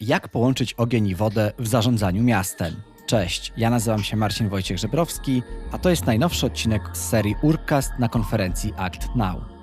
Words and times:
Jak 0.00 0.28
połączyć 0.28 0.74
ogień 0.74 1.06
i 1.06 1.14
wodę 1.14 1.52
w 1.58 1.68
zarządzaniu 1.68 2.22
miastem? 2.22 2.74
Cześć, 3.06 3.52
ja 3.56 3.70
nazywam 3.70 4.02
się 4.02 4.16
Marcin 4.16 4.48
Wojciech 4.48 4.78
Żebrowski, 4.78 5.42
a 5.72 5.78
to 5.78 5.90
jest 5.90 6.06
najnowszy 6.06 6.46
odcinek 6.46 6.82
z 6.92 7.08
serii 7.08 7.34
Urcast 7.42 7.90
na 7.98 8.08
konferencji 8.08 8.72
Act 8.76 9.08
Now. 9.16 9.57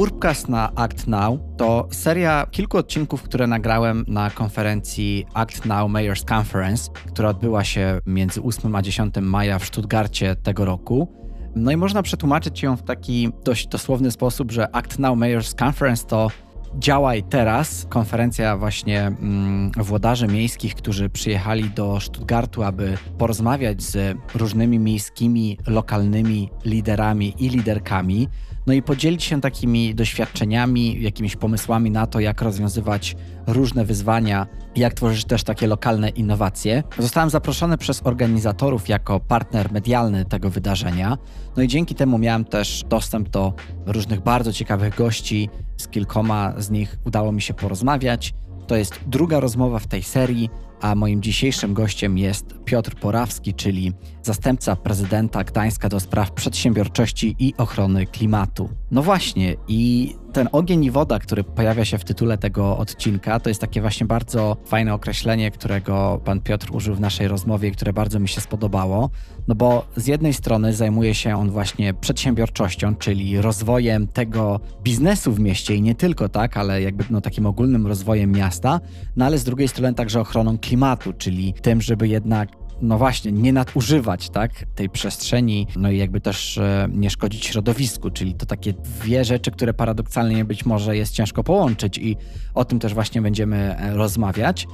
Urbcast 0.00 0.48
na 0.48 0.72
Act 0.74 1.06
Now 1.06 1.38
to 1.56 1.88
seria 1.90 2.46
kilku 2.50 2.76
odcinków, 2.76 3.22
które 3.22 3.46
nagrałem 3.46 4.04
na 4.08 4.30
konferencji 4.30 5.26
Act 5.34 5.64
Now 5.64 5.90
Mayors 5.90 6.24
Conference, 6.30 6.90
która 7.06 7.28
odbyła 7.28 7.64
się 7.64 8.00
między 8.06 8.42
8 8.42 8.74
a 8.74 8.82
10 8.82 9.14
maja 9.20 9.58
w 9.58 9.64
Stuttgarcie 9.64 10.36
tego 10.36 10.64
roku. 10.64 11.08
No 11.56 11.70
i 11.70 11.76
można 11.76 12.02
przetłumaczyć 12.02 12.62
ją 12.62 12.76
w 12.76 12.82
taki 12.82 13.28
dość 13.44 13.66
dosłowny 13.66 14.10
sposób, 14.10 14.52
że 14.52 14.76
Act 14.76 14.98
Now 14.98 15.16
Mayors 15.16 15.54
Conference 15.62 16.06
to 16.06 16.30
Działaj 16.78 17.22
teraz, 17.22 17.86
konferencja 17.88 18.56
właśnie 18.56 19.06
mm, 19.06 19.70
włodarzy 19.76 20.28
miejskich, 20.28 20.74
którzy 20.74 21.08
przyjechali 21.08 21.70
do 21.70 22.00
Stuttgartu, 22.00 22.62
aby 22.62 22.98
porozmawiać 23.18 23.82
z 23.82 24.18
różnymi 24.34 24.78
miejskimi, 24.78 25.58
lokalnymi 25.66 26.50
liderami 26.64 27.34
i 27.38 27.48
liderkami 27.48 28.28
no 28.66 28.72
i 28.72 28.82
podzielić 28.82 29.24
się 29.24 29.40
takimi 29.40 29.94
doświadczeniami, 29.94 31.02
jakimiś 31.02 31.36
pomysłami 31.36 31.90
na 31.90 32.06
to, 32.06 32.20
jak 32.20 32.42
rozwiązywać 32.42 33.16
różne 33.46 33.84
wyzwania 33.84 34.46
jak 34.76 34.94
tworzyć 34.94 35.24
też 35.24 35.44
takie 35.44 35.66
lokalne 35.66 36.08
innowacje. 36.08 36.82
Zostałem 36.98 37.30
zaproszony 37.30 37.78
przez 37.78 38.00
organizatorów 38.04 38.88
jako 38.88 39.20
partner 39.20 39.72
medialny 39.72 40.24
tego 40.24 40.50
wydarzenia. 40.50 41.18
No 41.56 41.62
i 41.62 41.68
dzięki 41.68 41.94
temu 41.94 42.18
miałem 42.18 42.44
też 42.44 42.84
dostęp 42.88 43.28
do 43.28 43.52
różnych 43.86 44.20
bardzo 44.20 44.52
ciekawych 44.52 44.96
gości. 44.96 45.50
Z 45.76 45.88
kilkoma 45.88 46.52
z 46.58 46.70
nich 46.70 46.98
udało 47.06 47.32
mi 47.32 47.42
się 47.42 47.54
porozmawiać. 47.54 48.34
To 48.66 48.76
jest 48.76 49.00
druga 49.06 49.40
rozmowa 49.40 49.78
w 49.78 49.86
tej 49.86 50.02
serii 50.02 50.50
a 50.80 50.94
moim 50.94 51.22
dzisiejszym 51.22 51.74
gościem 51.74 52.18
jest 52.18 52.54
Piotr 52.64 52.94
Porawski, 52.94 53.54
czyli 53.54 53.92
zastępca 54.22 54.76
prezydenta 54.76 55.44
Gdańska 55.44 55.88
do 55.88 56.00
spraw 56.00 56.32
przedsiębiorczości 56.32 57.36
i 57.38 57.54
ochrony 57.58 58.06
klimatu. 58.06 58.70
No 58.90 59.02
właśnie, 59.02 59.56
i 59.68 60.14
ten 60.32 60.48
ogień 60.52 60.84
i 60.84 60.90
woda, 60.90 61.18
który 61.18 61.44
pojawia 61.44 61.84
się 61.84 61.98
w 61.98 62.04
tytule 62.04 62.38
tego 62.38 62.78
odcinka, 62.78 63.40
to 63.40 63.50
jest 63.50 63.60
takie 63.60 63.80
właśnie 63.80 64.06
bardzo 64.06 64.56
fajne 64.66 64.94
określenie, 64.94 65.50
którego 65.50 66.20
pan 66.24 66.40
Piotr 66.40 66.68
użył 66.72 66.94
w 66.94 67.00
naszej 67.00 67.28
rozmowie, 67.28 67.70
które 67.70 67.92
bardzo 67.92 68.20
mi 68.20 68.28
się 68.28 68.40
spodobało. 68.40 69.10
No 69.48 69.54
bo 69.54 69.86
z 69.96 70.06
jednej 70.06 70.32
strony 70.32 70.72
zajmuje 70.72 71.14
się 71.14 71.36
on 71.36 71.50
właśnie 71.50 71.94
przedsiębiorczością, 71.94 72.94
czyli 72.94 73.40
rozwojem 73.40 74.06
tego 74.06 74.60
biznesu 74.82 75.32
w 75.32 75.40
mieście 75.40 75.74
i 75.74 75.82
nie 75.82 75.94
tylko 75.94 76.28
tak, 76.28 76.56
ale 76.56 76.82
jakby 76.82 77.04
no 77.10 77.20
takim 77.20 77.46
ogólnym 77.46 77.86
rozwojem 77.86 78.32
miasta, 78.32 78.80
no 79.16 79.24
ale 79.24 79.38
z 79.38 79.44
drugiej 79.44 79.68
strony 79.68 79.94
także 79.94 80.20
ochroną 80.20 80.58
klimatu, 80.58 80.69
czyli 81.18 81.54
tym, 81.62 81.82
żeby 81.82 82.08
jednak 82.08 82.48
no 82.82 82.98
właśnie, 82.98 83.32
nie 83.32 83.52
nadużywać 83.52 84.30
tak, 84.30 84.52
tej 84.74 84.88
przestrzeni, 84.88 85.66
no 85.76 85.90
i 85.90 85.98
jakby 85.98 86.20
też 86.20 86.58
e, 86.58 86.88
nie 86.92 87.10
szkodzić 87.10 87.46
środowisku, 87.46 88.10
czyli 88.10 88.34
to 88.34 88.46
takie 88.46 88.72
dwie 88.72 89.24
rzeczy, 89.24 89.50
które 89.50 89.74
paradoksalnie 89.74 90.44
być 90.44 90.66
może 90.66 90.96
jest 90.96 91.12
ciężko 91.12 91.44
połączyć 91.44 91.98
i 91.98 92.16
o 92.54 92.64
tym 92.64 92.78
też 92.78 92.94
właśnie 92.94 93.22
będziemy 93.22 93.56
e, 93.56 93.94
rozmawiać. 93.94 94.66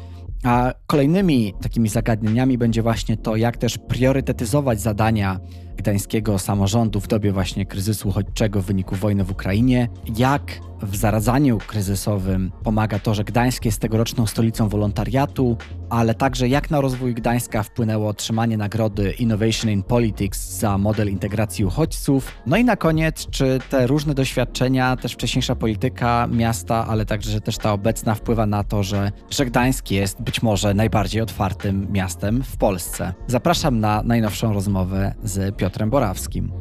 A 0.45 0.75
kolejnymi 0.87 1.55
takimi 1.63 1.89
zagadnieniami 1.89 2.59
będzie 2.59 2.83
właśnie 2.83 3.17
to, 3.17 3.37
jak 3.37 3.57
też 3.57 3.79
priorytetyzować 3.79 4.81
zadania 4.81 5.41
gdańskiego 5.77 6.39
samorządu 6.39 7.01
w 7.01 7.09
dobie 7.09 7.33
właśnie 7.33 7.67
kryzysu 7.67 8.09
uchodźczego 8.09 8.63
w 8.63 8.65
wyniku 8.65 8.97
wojny 8.97 9.25
w 9.25 9.31
Ukrainie, 9.31 9.89
jak 10.17 10.61
w 10.83 10.97
zaradzaniu 10.97 11.59
kryzysowym 11.67 12.53
pomaga 12.63 12.99
to, 12.99 13.15
że 13.15 13.25
Gdańsk 13.25 13.65
jest 13.65 13.81
tegoroczną 13.81 14.27
stolicą 14.27 14.69
wolontariatu, 14.69 15.57
ale 15.91 16.15
także 16.15 16.49
jak 16.49 16.71
na 16.71 16.81
rozwój 16.81 17.15
Gdańska 17.15 17.63
wpłynęło 17.63 18.09
otrzymanie 18.09 18.57
nagrody 18.57 19.13
Innovation 19.13 19.71
in 19.71 19.83
Politics 19.83 20.51
za 20.51 20.79
model 20.79 21.09
integracji 21.09 21.65
uchodźców. 21.65 22.33
No 22.47 22.57
i 22.57 22.65
na 22.65 22.77
koniec, 22.77 23.27
czy 23.31 23.59
te 23.71 23.87
różne 23.87 24.15
doświadczenia, 24.15 24.97
też 24.97 25.13
wcześniejsza 25.13 25.55
polityka 25.55 26.29
miasta, 26.33 26.87
ale 26.87 27.07
także, 27.07 27.31
że 27.31 27.41
też 27.41 27.59
ta 27.59 27.73
obecna 27.73 28.15
wpływa 28.15 28.47
na 28.47 28.65
to, 28.65 28.83
że, 28.83 29.13
że 29.31 29.47
Gdańsk 29.47 29.91
jest 29.91 30.23
być 30.23 30.43
może 30.43 30.75
najbardziej 30.75 31.23
otwartym 31.23 31.93
miastem 31.93 32.43
w 32.43 32.57
Polsce. 32.57 33.15
Zapraszam 33.27 33.81
na 33.81 34.03
najnowszą 34.03 34.53
rozmowę 34.53 35.15
z 35.23 35.57
Piotrem 35.57 35.66
Borawskim. 35.91 36.53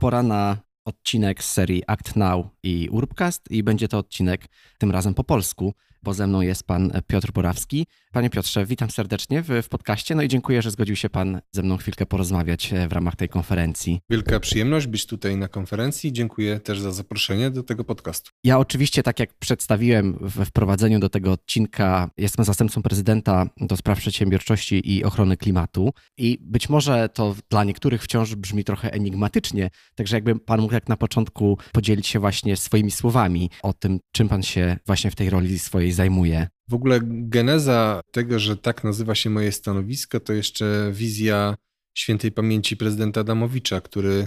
pora 0.00 0.22
na 0.22 0.56
odcinek 0.84 1.44
z 1.44 1.52
serii 1.52 1.82
Act 1.86 2.16
Now 2.16 2.46
i 2.62 2.88
Urbcast 2.92 3.50
i 3.50 3.62
będzie 3.62 3.88
to 3.88 3.98
odcinek 3.98 4.46
tym 4.78 4.90
razem 4.90 5.14
po 5.14 5.24
polsku 5.24 5.74
bo 6.02 6.14
ze 6.14 6.26
mną 6.26 6.40
jest 6.40 6.64
pan 6.64 6.92
Piotr 7.06 7.32
Borawski. 7.32 7.86
Panie 8.12 8.30
Piotrze, 8.30 8.66
witam 8.66 8.90
serdecznie 8.90 9.42
w, 9.42 9.48
w 9.62 9.68
podcaście, 9.68 10.14
no 10.14 10.22
i 10.22 10.28
dziękuję, 10.28 10.62
że 10.62 10.70
zgodził 10.70 10.96
się 10.96 11.10
pan 11.10 11.40
ze 11.52 11.62
mną 11.62 11.76
chwilkę 11.76 12.06
porozmawiać 12.06 12.72
e, 12.72 12.88
w 12.88 12.92
ramach 12.92 13.16
tej 13.16 13.28
konferencji. 13.28 14.00
Wielka 14.10 14.40
przyjemność 14.40 14.86
być 14.86 15.06
tutaj 15.06 15.36
na 15.36 15.48
konferencji. 15.48 16.12
Dziękuję 16.12 16.60
też 16.60 16.80
za 16.80 16.92
zaproszenie 16.92 17.50
do 17.50 17.62
tego 17.62 17.84
podcastu. 17.84 18.30
Ja 18.44 18.58
oczywiście, 18.58 19.02
tak 19.02 19.20
jak 19.20 19.34
przedstawiłem 19.38 20.18
we 20.20 20.44
wprowadzeniu 20.44 20.98
do 20.98 21.08
tego 21.08 21.32
odcinka, 21.32 22.10
jestem 22.16 22.44
zastępcą 22.44 22.82
prezydenta 22.82 23.46
do 23.56 23.76
spraw 23.76 23.98
przedsiębiorczości 23.98 24.92
i 24.96 25.04
ochrony 25.04 25.36
klimatu 25.36 25.92
i 26.18 26.38
być 26.40 26.68
może 26.68 27.08
to 27.08 27.34
dla 27.50 27.64
niektórych 27.64 28.02
wciąż 28.02 28.34
brzmi 28.34 28.64
trochę 28.64 28.92
enigmatycznie, 28.92 29.70
także 29.94 30.16
jakby 30.16 30.38
pan 30.38 30.60
mógł 30.60 30.74
jak 30.74 30.88
na 30.88 30.96
początku 30.96 31.58
podzielić 31.72 32.06
się 32.06 32.18
właśnie 32.18 32.56
swoimi 32.56 32.90
słowami 32.90 33.50
o 33.62 33.72
tym, 33.72 34.00
czym 34.12 34.28
pan 34.28 34.42
się 34.42 34.76
właśnie 34.86 35.10
w 35.10 35.14
tej 35.14 35.30
roli 35.30 35.58
swojej 35.58 35.89
zajmuje. 35.92 36.48
W 36.68 36.74
ogóle 36.74 37.00
geneza 37.04 38.00
tego, 38.12 38.38
że 38.38 38.56
tak 38.56 38.84
nazywa 38.84 39.14
się 39.14 39.30
moje 39.30 39.52
stanowisko, 39.52 40.20
to 40.20 40.32
jeszcze 40.32 40.90
wizja 40.92 41.56
świętej 41.94 42.32
pamięci 42.32 42.76
prezydenta 42.76 43.20
Adamowicza, 43.20 43.80
który 43.80 44.26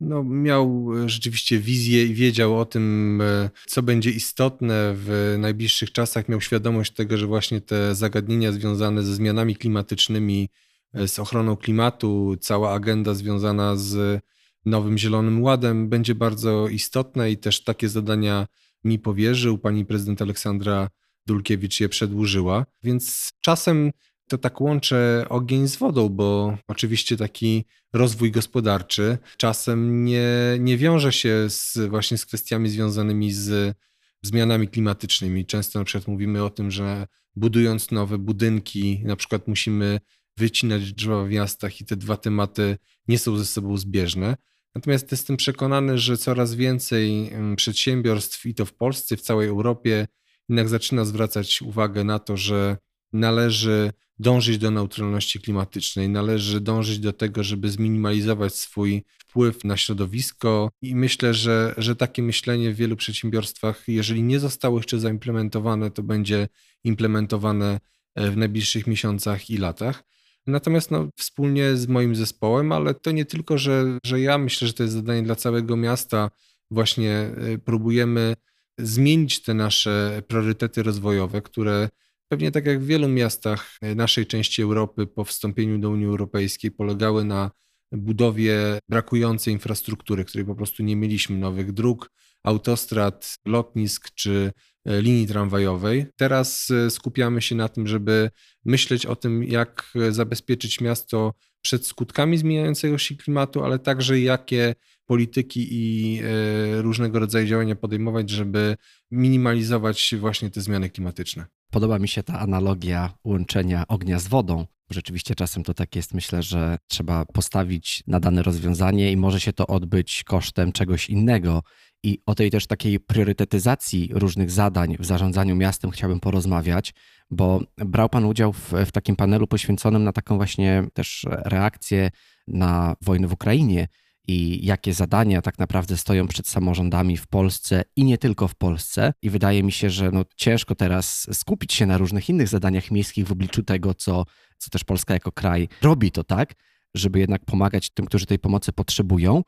no, 0.00 0.24
miał 0.24 0.86
rzeczywiście 1.06 1.58
wizję 1.58 2.06
i 2.06 2.14
wiedział 2.14 2.58
o 2.58 2.64
tym, 2.64 3.20
e, 3.24 3.50
co 3.66 3.82
będzie 3.82 4.10
istotne 4.10 4.92
w 4.96 5.36
najbliższych 5.38 5.92
czasach. 5.92 6.28
Miał 6.28 6.40
świadomość 6.40 6.92
tego, 6.92 7.16
że 7.16 7.26
właśnie 7.26 7.60
te 7.60 7.94
zagadnienia 7.94 8.52
związane 8.52 9.02
ze 9.02 9.14
zmianami 9.14 9.56
klimatycznymi, 9.56 10.48
e, 10.94 11.08
z 11.08 11.18
ochroną 11.18 11.56
klimatu, 11.56 12.36
cała 12.40 12.72
agenda 12.72 13.14
związana 13.14 13.76
z 13.76 14.22
nowym 14.64 14.98
Zielonym 14.98 15.42
Ładem 15.42 15.88
będzie 15.88 16.14
bardzo 16.14 16.68
istotna 16.68 17.28
i 17.28 17.36
też 17.36 17.64
takie 17.64 17.88
zadania 17.88 18.46
mi 18.86 18.98
powierzył, 18.98 19.58
pani 19.58 19.84
prezydent 19.84 20.22
Aleksandra 20.22 20.88
Dulkiewicz 21.26 21.80
je 21.80 21.88
przedłużyła, 21.88 22.66
więc 22.82 23.30
czasem 23.40 23.90
to 24.28 24.38
tak 24.38 24.60
łączę 24.60 25.26
ogień 25.28 25.68
z 25.68 25.76
wodą, 25.76 26.08
bo 26.08 26.58
oczywiście 26.68 27.16
taki 27.16 27.64
rozwój 27.92 28.30
gospodarczy 28.30 29.18
czasem 29.36 30.04
nie, 30.04 30.28
nie 30.60 30.76
wiąże 30.76 31.12
się 31.12 31.46
z, 31.48 31.78
właśnie 31.88 32.18
z 32.18 32.26
kwestiami 32.26 32.68
związanymi 32.68 33.32
z 33.32 33.76
zmianami 34.22 34.68
klimatycznymi. 34.68 35.46
Często 35.46 35.78
na 35.78 35.84
przykład 35.84 36.08
mówimy 36.08 36.44
o 36.44 36.50
tym, 36.50 36.70
że 36.70 37.06
budując 37.36 37.90
nowe 37.90 38.18
budynki, 38.18 39.02
na 39.04 39.16
przykład 39.16 39.48
musimy 39.48 40.00
wycinać 40.36 40.92
drzewa 40.92 41.24
w 41.24 41.30
miastach 41.30 41.80
i 41.80 41.84
te 41.84 41.96
dwa 41.96 42.16
tematy 42.16 42.76
nie 43.08 43.18
są 43.18 43.36
ze 43.36 43.44
sobą 43.44 43.76
zbieżne. 43.76 44.36
Natomiast 44.76 45.10
jestem 45.10 45.36
przekonany, 45.36 45.98
że 45.98 46.16
coraz 46.16 46.54
więcej 46.54 47.32
przedsiębiorstw, 47.56 48.46
i 48.46 48.54
to 48.54 48.64
w 48.64 48.72
Polsce, 48.72 49.16
w 49.16 49.20
całej 49.20 49.48
Europie, 49.48 50.06
jednak 50.48 50.68
zaczyna 50.68 51.04
zwracać 51.04 51.62
uwagę 51.62 52.04
na 52.04 52.18
to, 52.18 52.36
że 52.36 52.76
należy 53.12 53.92
dążyć 54.18 54.58
do 54.58 54.70
neutralności 54.70 55.40
klimatycznej, 55.40 56.08
należy 56.08 56.60
dążyć 56.60 56.98
do 56.98 57.12
tego, 57.12 57.42
żeby 57.42 57.70
zminimalizować 57.70 58.54
swój 58.54 59.04
wpływ 59.18 59.64
na 59.64 59.76
środowisko. 59.76 60.70
I 60.82 60.96
myślę, 60.96 61.34
że, 61.34 61.74
że 61.76 61.96
takie 61.96 62.22
myślenie 62.22 62.72
w 62.72 62.76
wielu 62.76 62.96
przedsiębiorstwach, 62.96 63.84
jeżeli 63.88 64.22
nie 64.22 64.40
zostało 64.40 64.78
jeszcze 64.78 65.00
zaimplementowane, 65.00 65.90
to 65.90 66.02
będzie 66.02 66.48
implementowane 66.84 67.80
e, 68.14 68.30
w 68.30 68.36
najbliższych 68.36 68.86
miesiącach 68.86 69.50
i 69.50 69.56
latach. 69.56 70.04
Natomiast 70.46 70.90
no, 70.90 71.08
wspólnie 71.16 71.76
z 71.76 71.88
moim 71.88 72.16
zespołem, 72.16 72.72
ale 72.72 72.94
to 72.94 73.10
nie 73.10 73.24
tylko, 73.24 73.58
że, 73.58 73.98
że 74.04 74.20
ja 74.20 74.38
myślę, 74.38 74.68
że 74.68 74.74
to 74.74 74.82
jest 74.82 74.94
zadanie 74.94 75.22
dla 75.22 75.34
całego 75.34 75.76
miasta, 75.76 76.30
właśnie 76.70 77.30
y, 77.54 77.58
próbujemy 77.58 78.36
zmienić 78.78 79.42
te 79.42 79.54
nasze 79.54 80.22
priorytety 80.28 80.82
rozwojowe, 80.82 81.42
które 81.42 81.88
pewnie 82.28 82.50
tak 82.50 82.66
jak 82.66 82.80
w 82.80 82.86
wielu 82.86 83.08
miastach 83.08 83.76
y, 83.84 83.94
naszej 83.94 84.26
części 84.26 84.62
Europy 84.62 85.06
po 85.06 85.24
wstąpieniu 85.24 85.78
do 85.78 85.90
Unii 85.90 86.06
Europejskiej 86.06 86.70
polegały 86.70 87.24
na 87.24 87.50
budowie 87.92 88.78
brakującej 88.88 89.52
infrastruktury, 89.52 90.24
której 90.24 90.46
po 90.46 90.54
prostu 90.54 90.82
nie 90.82 90.96
mieliśmy, 90.96 91.38
nowych 91.38 91.72
dróg, 91.72 92.10
autostrad, 92.44 93.38
lotnisk 93.46 94.10
czy 94.14 94.52
linii 94.86 95.26
tramwajowej. 95.26 96.06
Teraz 96.16 96.70
e, 96.70 96.90
skupiamy 96.90 97.42
się 97.42 97.54
na 97.54 97.68
tym, 97.68 97.86
żeby 97.86 98.30
myśleć 98.64 99.06
o 99.06 99.16
tym, 99.16 99.44
jak 99.44 99.92
zabezpieczyć 100.10 100.80
miasto 100.80 101.34
przed 101.62 101.86
skutkami 101.86 102.38
zmieniającego 102.38 102.98
się 102.98 103.16
klimatu, 103.16 103.64
ale 103.64 103.78
także 103.78 104.20
jakie 104.20 104.74
polityki 105.06 105.68
i 105.70 106.18
e, 106.22 106.82
różnego 106.82 107.18
rodzaju 107.18 107.46
działania 107.46 107.76
podejmować, 107.76 108.30
żeby 108.30 108.76
minimalizować 109.10 110.14
właśnie 110.18 110.50
te 110.50 110.60
zmiany 110.60 110.90
klimatyczne. 110.90 111.46
Podoba 111.70 111.98
mi 111.98 112.08
się 112.08 112.22
ta 112.22 112.40
analogia 112.40 113.14
łączenia 113.24 113.84
ognia 113.88 114.18
z 114.18 114.28
wodą. 114.28 114.66
Rzeczywiście 114.90 115.34
czasem 115.34 115.62
to 115.62 115.74
tak 115.74 115.96
jest. 115.96 116.14
Myślę, 116.14 116.42
że 116.42 116.78
trzeba 116.88 117.24
postawić 117.24 118.02
na 118.06 118.20
dane 118.20 118.42
rozwiązanie 118.42 119.12
i 119.12 119.16
może 119.16 119.40
się 119.40 119.52
to 119.52 119.66
odbyć 119.66 120.24
kosztem 120.24 120.72
czegoś 120.72 121.10
innego. 121.10 121.62
I 122.06 122.18
o 122.26 122.34
tej 122.34 122.50
też 122.50 122.66
takiej 122.66 123.00
priorytetyzacji 123.00 124.10
różnych 124.12 124.50
zadań 124.50 124.96
w 124.98 125.06
zarządzaniu 125.06 125.56
miastem 125.56 125.90
chciałbym 125.90 126.20
porozmawiać, 126.20 126.94
bo 127.30 127.60
brał 127.76 128.08
Pan 128.08 128.24
udział 128.24 128.52
w, 128.52 128.72
w 128.86 128.92
takim 128.92 129.16
panelu 129.16 129.46
poświęconym 129.46 130.04
na 130.04 130.12
taką 130.12 130.36
właśnie 130.36 130.84
też 130.92 131.26
reakcję 131.28 132.10
na 132.46 132.96
wojnę 133.02 133.28
w 133.28 133.32
Ukrainie 133.32 133.88
i 134.28 134.66
jakie 134.66 134.94
zadania 134.94 135.42
tak 135.42 135.58
naprawdę 135.58 135.96
stoją 135.96 136.28
przed 136.28 136.48
samorządami 136.48 137.16
w 137.16 137.26
Polsce 137.26 137.84
i 137.96 138.04
nie 138.04 138.18
tylko 138.18 138.48
w 138.48 138.54
Polsce. 138.54 139.12
I 139.22 139.30
wydaje 139.30 139.62
mi 139.62 139.72
się, 139.72 139.90
że 139.90 140.10
no 140.10 140.24
ciężko 140.36 140.74
teraz 140.74 141.26
skupić 141.32 141.72
się 141.72 141.86
na 141.86 141.98
różnych 141.98 142.28
innych 142.28 142.48
zadaniach 142.48 142.90
miejskich 142.90 143.26
w 143.26 143.32
obliczu 143.32 143.62
tego, 143.62 143.94
co, 143.94 144.24
co 144.58 144.70
też 144.70 144.84
Polska 144.84 145.14
jako 145.14 145.32
kraj 145.32 145.68
robi 145.82 146.10
to 146.10 146.24
tak, 146.24 146.54
żeby 146.94 147.18
jednak 147.18 147.44
pomagać 147.44 147.90
tym, 147.90 148.06
którzy 148.06 148.26
tej 148.26 148.38
pomocy 148.38 148.72
potrzebują. 148.72 149.42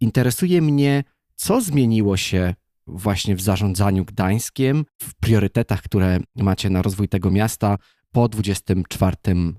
Interesuje 0.00 0.62
mnie, 0.62 1.04
co 1.38 1.60
zmieniło 1.60 2.16
się 2.16 2.54
właśnie 2.86 3.36
w 3.36 3.40
zarządzaniu 3.40 4.04
Gdańskiem, 4.04 4.84
w 5.02 5.14
priorytetach, 5.14 5.82
które 5.82 6.20
macie 6.36 6.70
na 6.70 6.82
rozwój 6.82 7.08
tego 7.08 7.30
miasta 7.30 7.78
po 8.12 8.28
24 8.28 9.16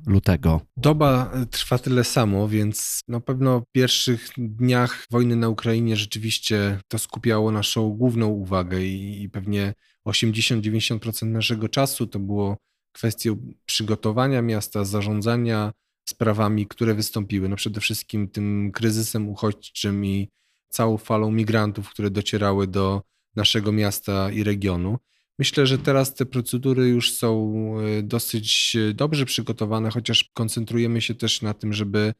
lutego. 0.08 0.62
Doba 0.78 1.32
trwa 1.52 1.78
tyle 1.78 2.04
samo, 2.04 2.48
więc 2.48 3.02
na 3.08 3.20
pewno 3.20 3.60
w 3.60 3.72
pierwszych 3.72 4.30
dniach 4.38 5.06
wojny 5.12 5.36
na 5.36 5.50
Ukrainie 5.50 5.98
rzeczywiście 5.98 6.80
to 6.88 7.00
skupiało 7.00 7.52
naszą 7.52 7.90
główną 7.90 8.28
uwagę 8.28 8.82
i, 8.82 9.30
pewnie 9.30 9.74
80-90% 10.08 11.26
naszego 11.26 11.70
czasu 11.70 12.08
to 12.08 12.20
było 12.20 12.58
kwestią 12.92 13.54
przygotowania 13.66 14.42
miasta, 14.42 14.86
zarządzania 14.86 15.72
sprawami, 16.10 16.68
które 16.68 16.94
wystąpiły. 16.94 17.50
No 17.50 17.56
przede 17.56 17.82
wszystkim 17.82 18.28
tym 18.28 18.72
kryzysem 18.74 19.30
uchodźczym 19.30 20.06
i 20.06 20.30
całą 20.70 20.98
falą 20.98 21.32
migrantów, 21.32 21.90
które 21.90 22.10
docierały 22.10 22.68
do 22.68 23.02
naszego 23.36 23.72
miasta 23.72 24.32
i 24.32 24.44
regionu. 24.44 24.98
Myślę, 25.40 25.68
że 25.68 25.78
teraz 25.78 26.16
te 26.16 26.26
procedury 26.26 26.88
już 26.88 27.14
są 27.14 27.54
e, 27.80 28.04
dosyć 28.04 28.76
e, 28.90 28.94
dobrze 28.94 29.26
przygotowane, 29.26 29.90
chociaż 29.90 30.32
koncentrujemy 30.34 31.02
się 31.02 31.16
też 31.16 31.42
na 31.42 31.54
tym, 31.54 31.74
żeby 31.74 32.14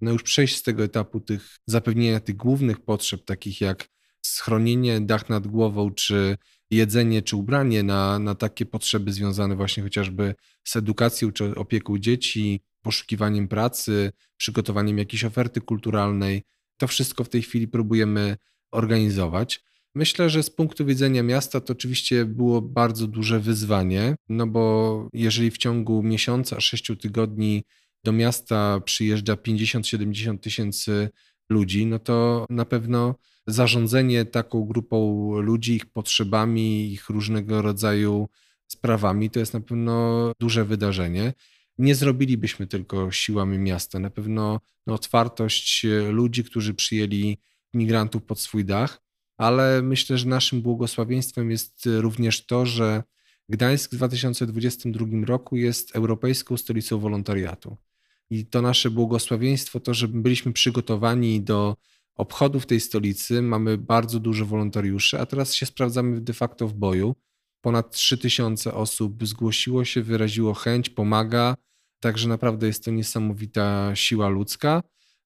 no 0.00 0.12
już 0.12 0.22
przejść 0.22 0.56
z 0.56 0.62
tego 0.62 0.84
etapu 0.84 1.20
tych 1.20 1.56
zapewnienia 1.66 2.20
tych 2.20 2.36
głównych 2.36 2.80
potrzeb, 2.80 3.24
takich 3.24 3.60
jak 3.60 3.88
schronienie, 4.22 5.00
dach 5.00 5.28
nad 5.28 5.46
głową, 5.46 5.90
czy 5.90 6.36
jedzenie, 6.70 7.22
czy 7.22 7.36
ubranie, 7.36 7.82
na, 7.82 8.18
na 8.18 8.34
takie 8.34 8.66
potrzeby 8.66 9.12
związane 9.12 9.56
właśnie 9.56 9.82
chociażby 9.82 10.34
z 10.64 10.76
edukacją 10.76 11.32
czy 11.32 11.54
opieką 11.54 11.98
dzieci, 11.98 12.60
poszukiwaniem 12.82 13.48
pracy, 13.48 14.12
przygotowaniem 14.36 14.98
jakiejś 14.98 15.24
oferty 15.24 15.60
kulturalnej. 15.60 16.42
To 16.76 16.86
wszystko 16.86 17.24
w 17.24 17.28
tej 17.28 17.42
chwili 17.42 17.68
próbujemy 17.68 18.36
organizować. 18.72 19.64
Myślę, 19.94 20.30
że 20.30 20.42
z 20.42 20.50
punktu 20.50 20.86
widzenia 20.86 21.22
miasta 21.22 21.60
to 21.60 21.72
oczywiście 21.72 22.24
było 22.24 22.62
bardzo 22.62 23.06
duże 23.06 23.40
wyzwanie, 23.40 24.14
no 24.28 24.46
bo 24.46 25.08
jeżeli 25.12 25.50
w 25.50 25.58
ciągu 25.58 26.02
miesiąca, 26.02 26.60
sześciu 26.60 26.96
tygodni 26.96 27.64
do 28.04 28.12
miasta 28.12 28.80
przyjeżdża 28.84 29.34
50-70 29.34 30.38
tysięcy 30.38 31.08
ludzi, 31.50 31.86
no 31.86 31.98
to 31.98 32.46
na 32.50 32.64
pewno 32.64 33.14
zarządzanie 33.46 34.24
taką 34.24 34.64
grupą 34.64 35.28
ludzi, 35.40 35.74
ich 35.74 35.86
potrzebami, 35.86 36.92
ich 36.92 37.08
różnego 37.08 37.62
rodzaju 37.62 38.28
sprawami, 38.66 39.30
to 39.30 39.40
jest 39.40 39.54
na 39.54 39.60
pewno 39.60 40.32
duże 40.40 40.64
wydarzenie. 40.64 41.32
Nie 41.78 41.94
zrobilibyśmy 41.94 42.66
tylko 42.66 43.10
siłami 43.10 43.58
miasta. 43.58 43.98
Na 43.98 44.10
pewno 44.10 44.60
no, 44.86 44.94
otwartość 44.94 45.86
ludzi, 46.10 46.44
którzy 46.44 46.74
przyjęli 46.74 47.38
migrantów 47.74 48.22
pod 48.22 48.40
swój 48.40 48.64
dach, 48.64 49.02
ale 49.36 49.82
myślę, 49.82 50.18
że 50.18 50.28
naszym 50.28 50.62
błogosławieństwem 50.62 51.50
jest 51.50 51.88
również 52.00 52.46
to, 52.46 52.66
że 52.66 53.02
Gdańsk 53.48 53.92
w 53.92 53.96
2022 53.96 55.06
roku 55.24 55.56
jest 55.56 55.96
europejską 55.96 56.56
stolicą 56.56 56.98
wolontariatu. 56.98 57.76
I 58.30 58.46
to 58.46 58.62
nasze 58.62 58.90
błogosławieństwo, 58.90 59.80
to, 59.80 59.94
że 59.94 60.08
byliśmy 60.08 60.52
przygotowani 60.52 61.42
do 61.42 61.76
obchodów 62.14 62.66
tej 62.66 62.80
stolicy, 62.80 63.42
mamy 63.42 63.78
bardzo 63.78 64.20
dużo 64.20 64.46
wolontariuszy, 64.46 65.20
a 65.20 65.26
teraz 65.26 65.54
się 65.54 65.66
sprawdzamy 65.66 66.20
de 66.20 66.32
facto 66.32 66.68
w 66.68 66.74
boju. 66.74 67.14
Ponad 67.64 67.90
3000 67.90 68.74
osób 68.74 69.26
zgłosiło 69.26 69.84
się, 69.84 70.02
wyraziło 70.02 70.54
chęć, 70.54 70.90
pomaga, 70.90 71.56
także 72.00 72.28
naprawdę 72.28 72.66
jest 72.66 72.84
to 72.84 72.90
niesamowita 72.90 73.90
siła 73.94 74.28
ludzka. 74.28 74.82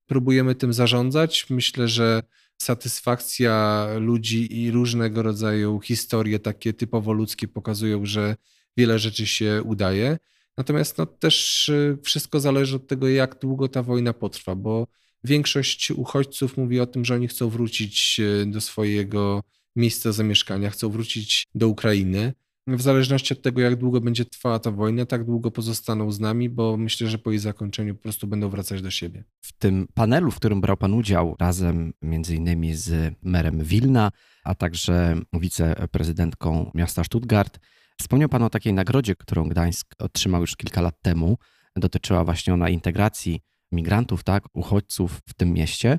Próbujemy 0.07 0.55
tym 0.55 0.73
zarządzać. 0.73 1.51
Myślę, 1.51 1.89
że 1.89 2.23
satysfakcja 2.59 3.87
ludzi 4.01 4.63
i 4.63 4.71
różnego 4.71 5.23
rodzaju 5.23 5.81
historie 5.81 6.39
takie 6.39 6.73
typowo 6.73 7.13
ludzkie 7.13 7.49
pokazują, 7.49 8.07
że 8.07 8.37
wiele 8.77 8.99
rzeczy 8.99 9.27
się 9.27 9.63
udaje. 9.65 10.19
Natomiast 10.57 10.99
no, 10.99 11.07
też 11.07 11.69
y, 11.69 11.99
wszystko 12.03 12.41
zależy 12.41 12.77
od 12.77 12.87
tego, 12.87 13.09
jak 13.09 13.39
długo 13.39 13.69
ta 13.69 13.83
wojna 13.83 14.13
potrwa, 14.13 14.55
bo 14.55 14.87
większość 15.25 15.91
uchodźców 15.91 16.57
mówi 16.57 16.81
o 16.81 16.87
tym, 16.87 17.05
że 17.05 17.15
oni 17.15 17.29
chcą 17.29 17.49
wrócić 17.49 18.21
y, 18.21 18.47
do 18.47 18.61
swojego 18.61 19.43
miejsca 19.79 20.13
zamieszkania, 20.13 20.71
chcą 20.71 20.89
wrócić 20.89 21.47
do 21.55 21.69
Ukrainy 21.69 22.33
w 22.77 22.83
zależności 22.83 23.35
od 23.35 23.43
tego, 23.43 23.61
jak 23.61 23.77
długo 23.77 24.01
będzie 24.01 24.25
trwała 24.25 24.59
ta 24.59 24.71
wojna, 24.71 25.07
tak 25.07 25.25
długo 25.25 25.51
pozostaną 25.51 26.13
z 26.13 26.21
nami, 26.21 26.49
bo 26.49 26.77
myślę, 26.77 27.09
że 27.09 27.19
po 27.19 27.31
jej 27.31 27.39
zakończeniu 27.39 27.95
po 27.95 28.03
prostu 28.03 28.27
będą 28.27 28.49
wracać 28.49 28.83
do 28.83 28.91
siebie. 28.91 29.25
W 29.41 29.53
tym 29.53 29.89
panelu, 29.95 30.31
w 30.31 30.37
którym 30.37 30.61
brał 30.61 30.77
Pan 30.77 30.95
udział 30.95 31.37
razem 31.41 31.93
między 32.03 32.37
innymi 32.37 32.75
z 32.75 33.15
merem 33.23 33.65
Wilna, 33.65 34.11
a 34.45 34.55
także 34.55 35.21
wiceprezydentką 35.33 36.71
miasta 36.75 37.05
Stuttgart, 37.05 37.59
wspomniał 38.01 38.29
Pan 38.29 38.43
o 38.43 38.51
takiej 38.51 38.73
nagrodzie, 38.73 39.17
którą 39.17 39.49
Gdańsk 39.49 39.95
otrzymał 39.99 40.41
już 40.41 40.57
kilka 40.57 40.81
lat 40.81 41.03
temu. 41.03 41.39
Dotyczyła 41.77 42.25
właśnie 42.25 42.55
ona 42.55 42.69
integracji 42.69 43.41
migrantów, 43.73 44.25
tak, 44.25 44.45
uchodźców 44.53 45.21
w 45.29 45.35
tym 45.35 45.53
mieście. 45.53 45.99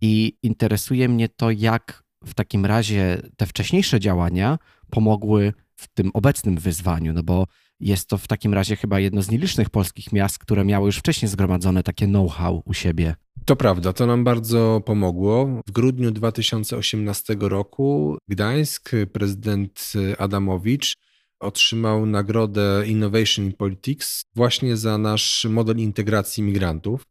I 0.00 0.38
interesuje 0.42 1.08
mnie 1.08 1.28
to, 1.28 1.50
jak 1.50 2.02
w 2.24 2.34
takim 2.34 2.66
razie 2.66 3.22
te 3.36 3.46
wcześniejsze 3.46 4.00
działania 4.00 4.58
pomogły 4.90 5.52
w 5.76 5.88
tym 5.94 6.10
obecnym 6.14 6.56
wyzwaniu, 6.56 7.12
no 7.12 7.22
bo 7.22 7.46
jest 7.80 8.08
to 8.08 8.18
w 8.18 8.28
takim 8.28 8.54
razie 8.54 8.76
chyba 8.76 9.00
jedno 9.00 9.22
z 9.22 9.30
nielicznych 9.30 9.70
polskich 9.70 10.12
miast, 10.12 10.38
które 10.38 10.64
miały 10.64 10.86
już 10.86 10.96
wcześniej 10.96 11.28
zgromadzone 11.28 11.82
takie 11.82 12.06
know-how 12.06 12.62
u 12.64 12.74
siebie. 12.74 13.14
To 13.44 13.56
prawda, 13.56 13.92
to 13.92 14.06
nam 14.06 14.24
bardzo 14.24 14.82
pomogło. 14.86 15.62
W 15.68 15.72
grudniu 15.72 16.10
2018 16.10 17.36
roku 17.40 18.18
Gdańsk, 18.28 18.90
prezydent 19.12 19.92
Adamowicz 20.18 20.94
otrzymał 21.40 22.06
nagrodę 22.06 22.82
Innovation 22.86 23.44
in 23.44 23.52
Politics 23.52 24.24
właśnie 24.34 24.76
za 24.76 24.98
nasz 24.98 25.46
model 25.50 25.76
integracji 25.76 26.42
migrantów. 26.42 27.02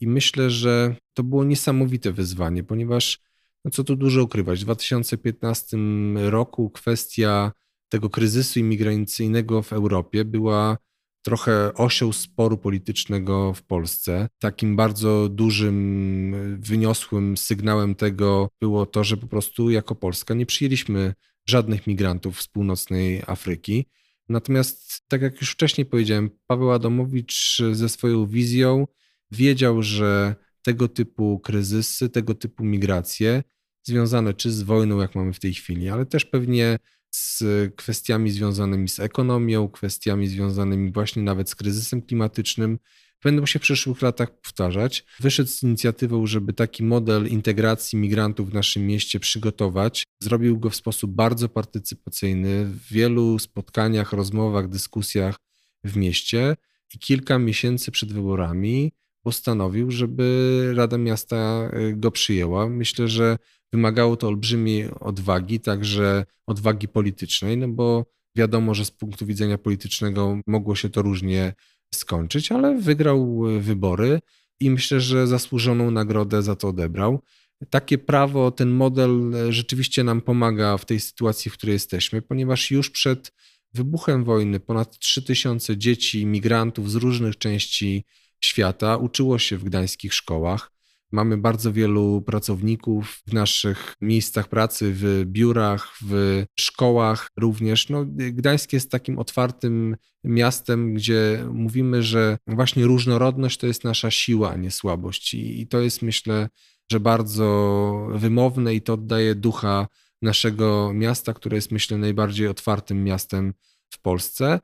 I 0.00 0.06
myślę, 0.06 0.50
że 0.50 0.96
to 1.14 1.22
było 1.22 1.44
niesamowite 1.44 2.12
wyzwanie, 2.12 2.64
ponieważ, 2.64 3.18
no 3.64 3.70
co 3.70 3.84
tu 3.84 3.96
dużo 3.96 4.22
ukrywać, 4.22 4.60
w 4.60 4.64
2015 4.64 5.76
roku 6.14 6.70
kwestia 6.70 7.52
tego 7.88 8.10
kryzysu 8.10 8.60
imigracyjnego 8.60 9.62
w 9.62 9.72
Europie 9.72 10.24
była 10.24 10.78
trochę 11.22 11.74
osią 11.74 12.12
sporu 12.12 12.58
politycznego 12.58 13.54
w 13.54 13.62
Polsce. 13.62 14.28
Takim 14.38 14.76
bardzo 14.76 15.28
dużym, 15.28 16.58
wyniosłym 16.60 17.36
sygnałem 17.36 17.94
tego 17.94 18.48
było 18.60 18.86
to, 18.86 19.04
że 19.04 19.16
po 19.16 19.26
prostu 19.26 19.70
jako 19.70 19.94
Polska 19.94 20.34
nie 20.34 20.46
przyjęliśmy 20.46 21.14
żadnych 21.46 21.86
migrantów 21.86 22.42
z 22.42 22.48
północnej 22.48 23.22
Afryki. 23.26 23.86
Natomiast, 24.28 25.08
tak 25.08 25.22
jak 25.22 25.40
już 25.40 25.50
wcześniej 25.50 25.86
powiedziałem, 25.86 26.30
Paweł 26.46 26.70
Adamowicz 26.70 27.62
ze 27.72 27.88
swoją 27.88 28.26
wizją 28.26 28.86
wiedział, 29.30 29.82
że 29.82 30.34
tego 30.62 30.88
typu 30.88 31.38
kryzysy, 31.38 32.08
tego 32.08 32.34
typu 32.34 32.64
migracje, 32.64 33.42
związane 33.82 34.34
czy 34.34 34.52
z 34.52 34.62
wojną, 34.62 35.00
jak 35.00 35.14
mamy 35.14 35.32
w 35.32 35.40
tej 35.40 35.54
chwili, 35.54 35.88
ale 35.88 36.06
też 36.06 36.24
pewnie 36.24 36.78
z 37.10 37.44
kwestiami 37.76 38.30
związanymi 38.30 38.88
z 38.88 39.00
ekonomią, 39.00 39.68
kwestiami 39.68 40.28
związanymi 40.28 40.92
właśnie 40.92 41.22
nawet 41.22 41.50
z 41.50 41.54
kryzysem 41.54 42.02
klimatycznym, 42.02 42.78
będą 43.24 43.46
się 43.46 43.58
w 43.58 43.62
przyszłych 43.62 44.02
latach 44.02 44.40
powtarzać. 44.40 45.04
Wyszedł 45.20 45.50
z 45.50 45.62
inicjatywą, 45.62 46.26
żeby 46.26 46.52
taki 46.52 46.84
model 46.84 47.26
integracji 47.26 47.98
migrantów 47.98 48.50
w 48.50 48.54
naszym 48.54 48.86
mieście 48.86 49.20
przygotować. 49.20 50.04
Zrobił 50.20 50.58
go 50.58 50.70
w 50.70 50.76
sposób 50.76 51.10
bardzo 51.10 51.48
partycypacyjny, 51.48 52.64
w 52.64 52.92
wielu 52.92 53.38
spotkaniach, 53.38 54.12
rozmowach, 54.12 54.68
dyskusjach 54.68 55.36
w 55.84 55.96
mieście 55.96 56.56
i 56.94 56.98
kilka 56.98 57.38
miesięcy 57.38 57.90
przed 57.90 58.12
wyborami 58.12 58.92
postanowił, 59.28 59.90
żeby 59.90 60.72
Rada 60.76 60.98
Miasta 60.98 61.70
y, 61.90 61.96
go 61.96 62.10
przyjęła. 62.10 62.68
Myślę, 62.68 63.08
że 63.08 63.38
wymagało 63.72 64.16
to 64.16 64.28
olbrzymiej 64.28 64.90
odwagi, 65.00 65.60
także 65.60 66.24
odwagi 66.46 66.88
politycznej, 66.88 67.56
no 67.56 67.68
bo 67.68 68.06
wiadomo, 68.36 68.74
że 68.74 68.84
z 68.84 68.90
punktu 68.90 69.26
widzenia 69.26 69.58
politycznego 69.58 70.40
mogło 70.46 70.76
się 70.76 70.88
to 70.90 71.02
różnie 71.02 71.54
skończyć, 71.94 72.52
ale 72.52 72.80
wygrał 72.80 73.46
y, 73.46 73.60
wybory 73.60 74.20
i 74.60 74.70
myślę, 74.70 75.00
że 75.00 75.26
zasłużoną 75.26 75.90
nagrodę 75.90 76.42
za 76.42 76.56
to 76.56 76.68
odebrał. 76.68 77.22
Takie 77.70 77.98
prawo, 77.98 78.50
ten 78.50 78.70
model 78.70 79.34
y, 79.34 79.52
rzeczywiście 79.52 80.04
nam 80.04 80.20
pomaga 80.20 80.78
w 80.78 80.84
tej 80.84 81.00
sytuacji, 81.00 81.50
w 81.50 81.54
której 81.54 81.72
jesteśmy, 81.72 82.22
ponieważ 82.22 82.70
już 82.70 82.90
przed 82.90 83.32
wybuchem 83.74 84.24
wojny 84.24 84.60
ponad 84.60 84.98
3000 84.98 85.76
dzieci, 85.76 86.26
migrantów 86.26 86.90
z 86.90 86.94
różnych 86.94 87.38
części 87.38 88.04
świata 88.40 88.96
uczyło 88.96 89.38
się 89.38 89.58
w 89.58 89.64
gdańskich 89.64 90.14
szkołach. 90.14 90.70
Mamy 91.12 91.38
bardzo 91.38 91.72
wielu 91.72 92.22
pracowników 92.22 93.22
w 93.26 93.32
naszych 93.32 93.94
miejscach 94.00 94.48
pracy, 94.48 94.92
w 94.94 95.24
biurach, 95.26 95.92
w 96.02 96.44
szkołach 96.60 97.28
również. 97.36 97.88
No, 97.88 98.04
Gdańsk 98.08 98.72
jest 98.72 98.90
takim 98.90 99.18
otwartym 99.18 99.96
miastem, 100.24 100.94
gdzie 100.94 101.44
mówimy, 101.52 102.02
że 102.02 102.38
właśnie 102.46 102.84
różnorodność 102.84 103.58
to 103.58 103.66
jest 103.66 103.84
nasza 103.84 104.10
siła, 104.10 104.50
a 104.50 104.56
nie 104.56 104.70
słabość. 104.70 105.34
I, 105.34 105.60
i 105.60 105.66
to 105.66 105.80
jest 105.80 106.02
myślę, 106.02 106.48
że 106.92 107.00
bardzo 107.00 108.08
wymowne 108.14 108.74
i 108.74 108.82
to 108.82 108.92
oddaje 108.92 109.34
ducha 109.34 109.86
naszego 110.22 110.92
miasta, 110.94 111.34
które 111.34 111.56
jest 111.56 111.72
myślę 111.72 111.98
najbardziej 111.98 112.48
otwartym 112.48 113.04
miastem 113.04 113.54
w 113.90 114.00
Polsce 114.00 114.60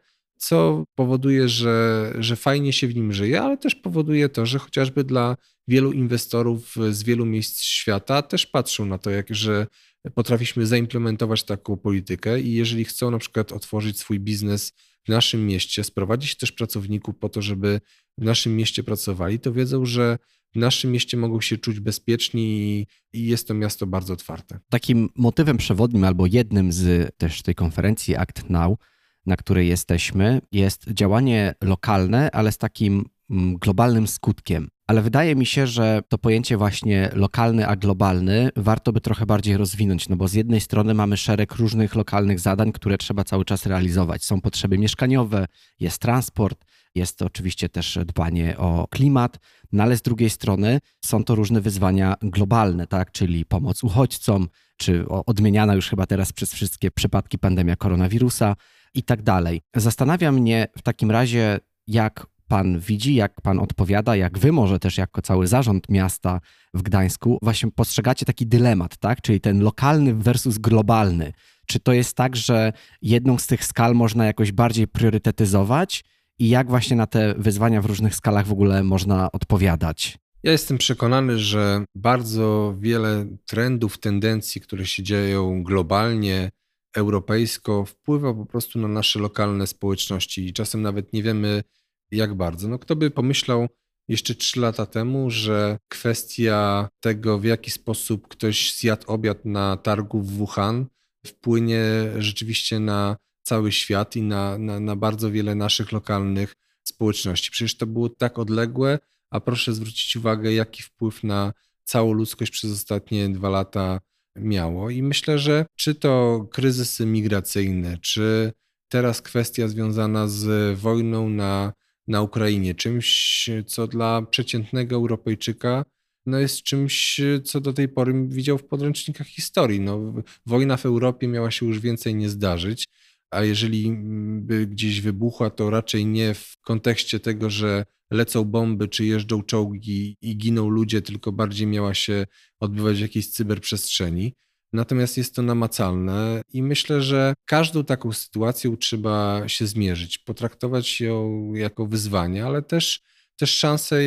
co 0.49 0.85
powoduje, 0.95 1.49
że, 1.49 2.13
że 2.19 2.37
fajnie 2.37 2.73
się 2.73 2.89
w 2.89 2.95
nim 2.95 3.13
żyje, 3.13 3.43
ale 3.43 3.57
też 3.57 3.75
powoduje 3.75 4.29
to, 4.29 4.47
że 4.47 4.59
chociażby 4.59 5.05
dla 5.05 5.37
wielu 5.69 5.93
inwestorów 5.93 6.75
z 6.91 7.03
wielu 7.03 7.27
miejsc 7.27 7.63
świata 7.63 8.23
też 8.23 8.47
patrzą 8.47 8.87
na 8.87 8.99
to, 8.99 9.11
jak, 9.11 9.35
że 9.35 9.67
potrafiliśmy 10.15 10.67
zaimplementować 10.67 11.45
taką 11.45 11.77
politykę 11.77 12.41
i 12.41 12.53
jeżeli 12.53 12.85
chcą 12.85 13.11
na 13.11 13.19
przykład 13.19 13.53
otworzyć 13.53 13.99
swój 13.99 14.21
biznes 14.21 14.73
w 15.05 15.09
naszym 15.09 15.47
mieście, 15.47 15.85
sprowadzić 15.85 16.37
też 16.37 16.53
pracowników 16.53 17.19
po 17.19 17.29
to, 17.29 17.43
żeby 17.43 17.81
w 18.19 18.25
naszym 18.25 18.57
mieście 18.57 18.83
pracowali, 18.83 19.39
to 19.39 19.53
wiedzą, 19.53 19.87
że 19.87 20.19
w 20.55 20.59
naszym 20.59 20.93
mieście 20.93 21.17
mogą 21.17 21.41
się 21.41 21.59
czuć 21.59 21.81
bezpieczni 21.81 22.81
i, 23.13 23.27
jest 23.27 23.49
to 23.49 23.55
miasto 23.55 23.87
bardzo 23.87 24.13
otwarte. 24.13 24.59
Takim 24.71 25.09
motywem 25.15 25.57
przewodnim 25.57 26.05
albo 26.05 26.27
jednym 26.27 26.73
z 26.73 27.15
też 27.17 27.43
tej 27.43 27.55
konferencji 27.55 28.17
Act 28.17 28.51
Now 28.51 28.79
na 29.27 29.37
której 29.37 29.69
jesteśmy, 29.69 30.41
jest 30.53 30.85
działanie 30.91 31.55
lokalne, 31.63 32.31
ale 32.31 32.53
z 32.53 32.59
takim 32.59 33.05
mm, 33.31 33.57
globalnym 33.57 34.07
skutkiem. 34.07 34.69
Ale 34.87 35.03
wydaje 35.03 35.37
mi 35.37 35.47
się, 35.47 35.67
że 35.67 36.01
to 36.09 36.19
pojęcie 36.19 36.57
właśnie 36.57 37.11
lokalny 37.15 37.69
a 37.69 37.77
globalny 37.77 38.51
warto 38.57 38.93
by 38.93 39.01
trochę 39.01 39.27
bardziej 39.27 39.57
rozwinąć, 39.57 40.09
no 40.09 40.17
bo 40.17 40.29
z 40.29 40.35
jednej 40.35 40.61
strony 40.61 40.95
mamy 40.95 41.17
szereg 41.17 41.55
różnych 41.55 41.95
lokalnych 41.95 42.41
zadań, 42.41 42.73
które 42.73 42.99
trzeba 42.99 43.25
cały 43.25 43.45
czas 43.45 43.67
realizować. 43.67 44.25
Są 44.25 44.41
potrzeby 44.41 44.79
mieszkaniowe, 44.79 45.47
jest 45.81 45.99
transport, 45.99 46.65
jest 46.95 47.23
oczywiście 47.23 47.69
też 47.69 47.99
dbanie 48.07 48.59
o 48.59 48.89
klimat, 48.91 49.39
no 49.73 49.83
ale 49.83 49.97
z 49.97 50.03
drugiej 50.03 50.31
strony 50.31 50.79
są 51.05 51.25
to 51.25 51.35
różne 51.35 51.61
wyzwania 51.61 52.15
globalne, 52.23 52.87
tak? 52.87 53.13
czyli 53.13 53.45
pomoc 53.45 53.85
uchodźcom, 53.85 54.49
czy 54.77 55.09
odmieniana 55.09 55.75
już 55.75 55.89
chyba 55.89 56.07
teraz 56.07 56.33
przez 56.33 56.55
wszystkie 56.55 56.91
przypadki 56.91 57.39
pandemia 57.39 57.77
koronawirusa, 57.77 58.55
i 58.95 59.03
tak 59.03 59.23
dalej. 59.23 59.61
Zastanawia 59.77 60.33
mnie 60.33 60.67
w 60.79 60.83
takim 60.83 61.11
razie, 61.11 61.61
jak 61.87 62.27
pan 62.49 62.79
widzi, 62.81 63.15
jak 63.15 63.41
pan 63.41 63.59
odpowiada, 63.59 64.17
jak 64.17 64.39
wy 64.39 64.53
może 64.53 64.79
też 64.79 64.99
jako 64.99 65.23
cały 65.23 65.47
zarząd 65.47 65.89
miasta 65.89 66.41
w 66.75 66.83
Gdańsku 66.83 67.39
właśnie 67.43 67.71
postrzegacie 67.71 68.27
taki 68.27 68.47
dylemat, 68.47 68.97
tak? 68.97 69.21
Czyli 69.21 69.41
ten 69.41 69.61
lokalny 69.61 70.15
versus 70.15 70.59
globalny. 70.59 71.33
Czy 71.67 71.81
to 71.81 71.93
jest 71.93 72.17
tak, 72.17 72.37
że 72.37 72.73
jedną 73.03 73.39
z 73.39 73.47
tych 73.47 73.65
skal 73.65 73.95
można 73.95 74.27
jakoś 74.27 74.53
bardziej 74.53 74.89
priorytetyzować 74.89 76.05
i 76.39 76.49
jak 76.49 76.69
właśnie 76.69 76.97
na 76.97 77.07
te 77.07 77.35
wyzwania 77.39 77.83
w 77.83 77.87
różnych 77.87 78.15
skalach 78.15 78.47
w 78.47 78.53
ogóle 78.53 78.85
można 78.85 79.33
odpowiadać? 79.33 80.19
Ja 80.43 80.53
jestem 80.53 80.79
przekonany, 80.79 81.39
że 81.39 81.85
bardzo 81.95 82.75
wiele 82.79 83.27
trendów, 83.47 83.99
tendencji, 83.99 84.61
które 84.61 84.87
się 84.87 85.03
dzieją 85.03 85.63
globalnie, 85.63 86.51
europejsko 86.95 87.85
wpływa 87.85 88.35
po 88.35 88.47
prostu 88.47 88.79
na 88.79 88.89
nasze 88.89 89.19
lokalne 89.19 89.67
społeczności 89.67 90.47
i 90.47 90.53
czasem 90.53 90.83
nawet 90.83 91.13
nie 91.13 91.23
wiemy 91.23 91.63
jak 92.11 92.35
bardzo. 92.35 92.69
No 92.69 92.79
kto 92.79 92.97
by 92.97 93.11
pomyślał 93.11 93.69
jeszcze 94.09 94.35
trzy 94.35 94.61
lata 94.61 94.87
temu, 94.87 95.31
że 95.31 95.79
kwestia 95.89 96.89
tego, 97.01 97.39
w 97.39 97.45
jaki 97.45 97.71
sposób 97.71 98.29
ktoś 98.29 98.75
zjadł 98.75 99.13
obiad 99.13 99.45
na 99.45 99.77
targu 99.77 100.21
w 100.21 100.31
Wuhan, 100.33 100.87
wpłynie 101.27 101.85
rzeczywiście 102.19 102.81
na 102.81 103.17
cały 103.43 103.73
świat 103.73 104.17
i 104.17 104.23
na, 104.23 104.59
na, 104.59 104.81
na 104.81 104.97
bardzo 104.97 105.31
wiele 105.31 105.55
naszych 105.55 105.93
lokalnych 105.93 106.55
społeczności. 106.85 107.51
Przecież 107.51 107.77
to 107.77 107.87
było 107.87 108.09
tak 108.09 108.39
odległe, 108.39 108.99
a 109.31 109.41
proszę 109.41 109.75
zwrócić 109.75 110.17
uwagę, 110.17 110.53
jaki 110.53 110.83
wpływ 110.83 111.25
na 111.25 111.53
całą 111.85 112.13
ludzkość 112.13 112.53
przez 112.53 112.73
ostatnie 112.73 113.29
dwa 113.29 113.49
lata 113.49 114.01
miało. 114.37 114.91
I 114.91 115.03
myślę, 115.03 115.39
że 115.39 115.67
czy 115.77 115.95
to 115.95 116.47
kryzysy 116.53 117.07
migracyjne, 117.07 117.99
czy 117.99 118.53
teraz 118.89 119.23
kwestia 119.23 119.69
związana 119.69 120.29
z 120.29 120.79
wojną 120.79 121.29
na, 121.29 121.73
na 122.09 122.23
Ukrainie, 122.23 122.75
czymś, 122.75 123.51
co 123.67 123.87
dla 123.87 124.23
przeciętnego 124.23 124.97
Europejczyka 124.97 125.85
no 126.27 126.39
jest 126.39 126.63
czymś, 126.63 127.21
co 127.45 127.61
do 127.61 127.73
tej 127.73 127.89
pory 127.89 128.27
widział 128.29 128.59
w 128.59 128.65
podręcznikach 128.65 129.27
historii. 129.27 129.81
No, 129.81 130.15
wojna 130.47 130.77
w 130.77 130.87
Europie 130.87 131.29
miała 131.29 131.51
się 131.51 131.67
już 131.67 131.81
więcej 131.81 132.15
nie 132.15 132.29
zdarzyć, 132.29 132.89
a 133.31 133.45
jeżeli 133.45 133.97
by 134.41 134.67
gdzieś 134.67 135.01
wybuchła, 135.01 135.51
to 135.51 135.71
raczej 135.71 136.07
nie 136.07 136.35
w 136.35 136.57
kontekście 136.61 137.21
tego, 137.21 137.51
że 137.51 137.85
lecą 138.15 138.45
bomby, 138.45 138.89
czy 138.89 139.05
jeżdżą 139.05 139.43
czołgi 139.43 140.17
i 140.23 140.37
giną 140.37 140.69
ludzie, 140.69 141.03
tylko 141.03 141.33
bardziej 141.33 141.67
miała 141.67 141.95
się 141.95 142.27
odbywać 142.61 142.99
w 142.99 143.01
jakiejś 143.01 143.31
cyberprzestrzeni. 143.31 144.35
Natomiast 144.73 145.17
jest 145.17 145.35
to 145.35 145.43
namacalne 145.43 146.43
i 146.53 146.63
myślę, 146.63 147.03
że 147.03 147.35
każdą 147.45 147.85
taką 147.85 148.13
sytuacją 148.13 148.77
trzeba 148.77 149.49
się 149.49 149.67
zmierzyć, 149.67 150.19
potraktować 150.19 151.01
ją 151.01 151.53
jako 151.55 151.87
wyzwanie, 151.87 152.47
ale 152.47 152.63
też, 152.63 153.01
też 153.37 153.51
szansę 153.51 154.01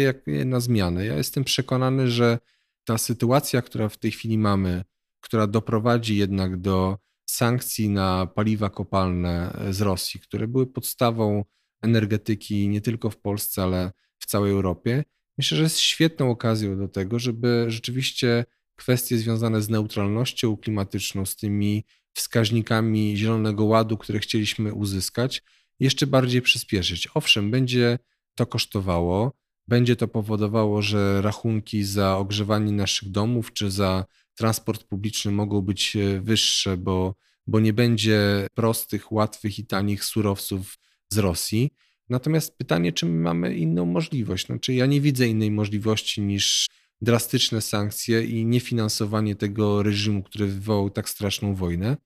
na 0.45 0.59
zmianę. 0.59 1.05
Ja 1.05 1.17
jestem 1.17 1.43
przekonany, 1.43 2.11
że 2.11 2.39
ta 2.83 2.97
sytuacja, 2.97 3.61
która 3.61 3.89
w 3.89 3.97
tej 3.97 4.11
chwili 4.11 4.37
mamy, 4.37 4.83
która 5.21 5.47
doprowadzi 5.47 6.17
jednak 6.17 6.57
do 6.57 6.97
sankcji 7.29 7.89
na 7.89 8.25
paliwa 8.25 8.69
kopalne 8.69 9.57
z 9.69 9.81
Rosji, 9.81 10.19
które 10.19 10.47
były 10.47 10.67
podstawą 10.67 11.43
energetyki 11.81 12.69
nie 12.69 12.81
tylko 12.81 13.09
w 13.09 13.17
Polsce, 13.17 13.63
ale 13.63 13.91
w 14.19 14.25
całej 14.25 14.51
Europie, 14.51 15.03
myślę, 15.37 15.57
że 15.57 15.63
jest 15.63 15.79
świetną 15.79 16.29
okazją 16.29 16.77
do 16.77 16.87
tego, 16.87 17.19
żeby 17.19 17.65
rzeczywiście 17.67 18.45
kwestie 18.75 19.17
związane 19.17 19.61
z 19.61 19.69
neutralnością 19.69 20.57
klimatyczną, 20.57 21.25
z 21.25 21.35
tymi 21.35 21.83
wskaźnikami 22.13 23.17
Zielonego 23.17 23.65
Ładu, 23.65 23.97
które 23.97 24.19
chcieliśmy 24.19 24.73
uzyskać, 24.73 25.43
jeszcze 25.79 26.07
bardziej 26.07 26.41
przyspieszyć. 26.41 27.07
Owszem, 27.13 27.51
będzie 27.51 27.99
to 28.35 28.45
kosztowało, 28.45 29.33
będzie 29.67 29.95
to 29.95 30.07
powodowało, 30.07 30.81
że 30.81 31.21
rachunki 31.21 31.83
za 31.83 32.17
ogrzewanie 32.17 32.71
naszych 32.71 33.09
domów 33.09 33.53
czy 33.53 33.71
za 33.71 34.05
transport 34.35 34.83
publiczny 34.83 35.31
mogą 35.31 35.61
być 35.61 35.95
e, 35.95 36.21
wyższe, 36.21 36.77
bo, 36.77 37.15
bo 37.47 37.59
nie 37.59 37.73
będzie 37.73 38.47
prostych, 38.53 39.11
łatwych 39.11 39.59
i 39.59 39.65
tanich 39.65 40.03
surowców 40.03 40.77
z 41.13 41.17
Rosji. 41.17 41.69
Natomiast 42.09 42.57
pytanie, 42.57 42.93
czy 42.93 43.05
my 43.05 43.21
mamy 43.21 43.55
inną 43.55 43.85
możliwość? 43.85 44.45
Znaczy, 44.45 44.73
ja 44.73 44.85
nie 44.85 45.01
widzę 45.01 45.27
innej 45.27 45.51
możliwości 45.51 46.21
niż 46.21 46.67
drastyczne 47.01 47.61
sankcje 47.61 48.23
i 48.23 48.45
niefinansowanie 48.45 49.35
tego 49.35 49.83
reżimu, 49.83 50.23
który 50.23 50.47
wywołał 50.47 50.89
tak 50.89 51.09
straszną 51.09 51.55
wojnę. 51.55 51.97